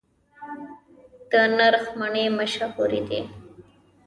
د 1.31 1.31
نرخ 1.57 1.85
مڼې 1.99 2.25
مشهورې 2.37 3.01
دي 3.09 3.21